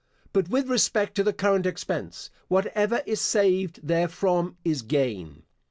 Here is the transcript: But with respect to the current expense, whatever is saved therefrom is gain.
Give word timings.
But 0.33 0.49
with 0.49 0.67
respect 0.67 1.13
to 1.13 1.23
the 1.23 1.31
current 1.31 1.67
expense, 1.67 2.31
whatever 2.47 3.03
is 3.05 3.21
saved 3.21 3.81
therefrom 3.87 4.57
is 4.65 4.81
gain. 4.81 5.43